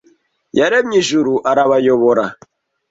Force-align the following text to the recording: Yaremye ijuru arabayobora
Yaremye 0.57 0.97
ijuru 1.03 1.33
arabayobora 1.51 2.25